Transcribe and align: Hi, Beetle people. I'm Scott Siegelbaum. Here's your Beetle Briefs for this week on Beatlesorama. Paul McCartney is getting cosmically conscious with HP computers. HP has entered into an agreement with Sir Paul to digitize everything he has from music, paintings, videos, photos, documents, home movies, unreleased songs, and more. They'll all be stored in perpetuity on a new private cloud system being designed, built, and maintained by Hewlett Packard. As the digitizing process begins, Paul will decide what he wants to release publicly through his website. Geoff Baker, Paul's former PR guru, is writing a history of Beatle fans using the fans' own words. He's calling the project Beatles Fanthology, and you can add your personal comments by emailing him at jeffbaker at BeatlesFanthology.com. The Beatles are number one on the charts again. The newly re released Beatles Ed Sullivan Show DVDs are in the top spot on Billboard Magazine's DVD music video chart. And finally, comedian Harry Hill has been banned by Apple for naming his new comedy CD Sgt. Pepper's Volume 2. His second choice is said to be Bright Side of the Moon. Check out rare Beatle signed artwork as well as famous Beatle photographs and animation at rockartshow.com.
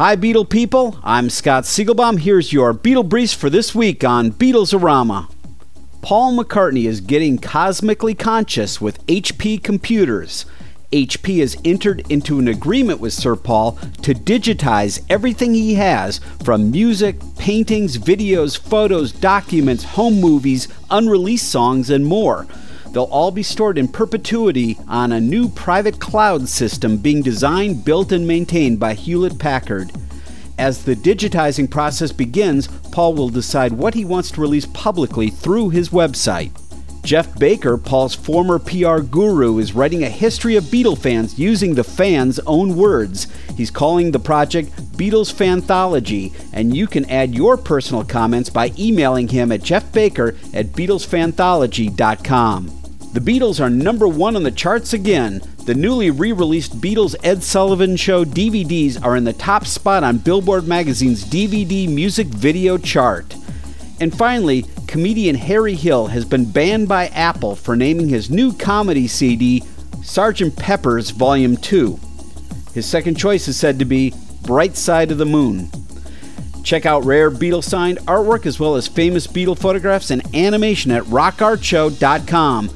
Hi, 0.00 0.16
Beetle 0.16 0.46
people. 0.46 0.98
I'm 1.04 1.28
Scott 1.28 1.64
Siegelbaum. 1.64 2.20
Here's 2.20 2.54
your 2.54 2.72
Beetle 2.72 3.02
Briefs 3.02 3.34
for 3.34 3.50
this 3.50 3.74
week 3.74 4.02
on 4.02 4.32
Beatlesorama. 4.32 5.30
Paul 6.00 6.38
McCartney 6.38 6.86
is 6.86 7.02
getting 7.02 7.36
cosmically 7.36 8.14
conscious 8.14 8.80
with 8.80 9.06
HP 9.08 9.62
computers. 9.62 10.46
HP 10.90 11.40
has 11.40 11.54
entered 11.66 12.10
into 12.10 12.38
an 12.38 12.48
agreement 12.48 12.98
with 12.98 13.12
Sir 13.12 13.36
Paul 13.36 13.72
to 14.00 14.14
digitize 14.14 15.04
everything 15.10 15.52
he 15.52 15.74
has 15.74 16.16
from 16.44 16.70
music, 16.70 17.16
paintings, 17.36 17.98
videos, 17.98 18.58
photos, 18.58 19.12
documents, 19.12 19.84
home 19.84 20.18
movies, 20.18 20.66
unreleased 20.90 21.50
songs, 21.50 21.90
and 21.90 22.06
more. 22.06 22.46
They'll 22.92 23.04
all 23.04 23.30
be 23.30 23.42
stored 23.42 23.78
in 23.78 23.88
perpetuity 23.88 24.78
on 24.88 25.12
a 25.12 25.20
new 25.20 25.48
private 25.48 26.00
cloud 26.00 26.48
system 26.48 26.96
being 26.96 27.22
designed, 27.22 27.84
built, 27.84 28.12
and 28.12 28.26
maintained 28.26 28.80
by 28.80 28.94
Hewlett 28.94 29.38
Packard. 29.38 29.92
As 30.58 30.84
the 30.84 30.96
digitizing 30.96 31.70
process 31.70 32.12
begins, 32.12 32.66
Paul 32.92 33.14
will 33.14 33.30
decide 33.30 33.72
what 33.72 33.94
he 33.94 34.04
wants 34.04 34.30
to 34.32 34.40
release 34.40 34.66
publicly 34.66 35.30
through 35.30 35.70
his 35.70 35.90
website. 35.90 36.50
Geoff 37.02 37.38
Baker, 37.38 37.78
Paul's 37.78 38.14
former 38.14 38.58
PR 38.58 38.98
guru, 38.98 39.58
is 39.58 39.72
writing 39.72 40.04
a 40.04 40.10
history 40.10 40.56
of 40.56 40.64
Beatle 40.64 40.98
fans 40.98 41.38
using 41.38 41.74
the 41.74 41.84
fans' 41.84 42.38
own 42.40 42.76
words. 42.76 43.26
He's 43.56 43.70
calling 43.70 44.10
the 44.10 44.18
project 44.18 44.70
Beatles 44.98 45.32
Fanthology, 45.32 46.34
and 46.52 46.76
you 46.76 46.86
can 46.86 47.08
add 47.08 47.34
your 47.34 47.56
personal 47.56 48.04
comments 48.04 48.50
by 48.50 48.72
emailing 48.78 49.28
him 49.28 49.50
at 49.50 49.60
jeffbaker 49.60 50.36
at 50.54 50.72
BeatlesFanthology.com. 50.72 52.79
The 53.12 53.18
Beatles 53.18 53.60
are 53.60 53.68
number 53.68 54.06
one 54.06 54.36
on 54.36 54.44
the 54.44 54.52
charts 54.52 54.92
again. 54.92 55.42
The 55.66 55.74
newly 55.74 56.12
re 56.12 56.30
released 56.30 56.80
Beatles 56.80 57.16
Ed 57.24 57.42
Sullivan 57.42 57.96
Show 57.96 58.24
DVDs 58.24 59.04
are 59.04 59.16
in 59.16 59.24
the 59.24 59.32
top 59.32 59.66
spot 59.66 60.04
on 60.04 60.18
Billboard 60.18 60.68
Magazine's 60.68 61.24
DVD 61.24 61.92
music 61.92 62.28
video 62.28 62.78
chart. 62.78 63.34
And 63.98 64.16
finally, 64.16 64.64
comedian 64.86 65.34
Harry 65.34 65.74
Hill 65.74 66.06
has 66.06 66.24
been 66.24 66.52
banned 66.52 66.86
by 66.86 67.08
Apple 67.08 67.56
for 67.56 67.74
naming 67.74 68.08
his 68.08 68.30
new 68.30 68.52
comedy 68.52 69.08
CD 69.08 69.64
Sgt. 70.02 70.56
Pepper's 70.56 71.10
Volume 71.10 71.56
2. 71.56 71.98
His 72.74 72.86
second 72.86 73.16
choice 73.16 73.48
is 73.48 73.56
said 73.56 73.80
to 73.80 73.84
be 73.84 74.14
Bright 74.42 74.76
Side 74.76 75.10
of 75.10 75.18
the 75.18 75.26
Moon. 75.26 75.68
Check 76.62 76.86
out 76.86 77.04
rare 77.04 77.28
Beatle 77.28 77.64
signed 77.64 77.98
artwork 78.06 78.46
as 78.46 78.60
well 78.60 78.76
as 78.76 78.86
famous 78.86 79.26
Beatle 79.26 79.58
photographs 79.58 80.12
and 80.12 80.22
animation 80.32 80.92
at 80.92 81.02
rockartshow.com. 81.04 82.70